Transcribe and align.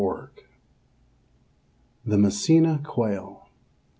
]THE 2.11 2.17
MASSENA 2.17 2.81
QUAIL. 2.83 3.47